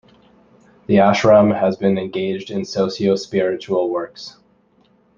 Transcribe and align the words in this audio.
The 0.87 0.95
ashram 0.95 1.55
has 1.59 1.77
been 1.77 1.99
engaged 1.99 2.49
in 2.49 2.65
socio-spiritual 2.65 3.91
works. 3.91 4.35